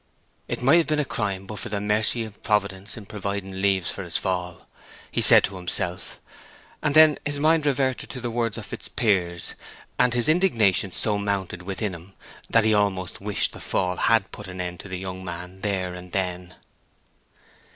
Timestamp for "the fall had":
13.53-14.31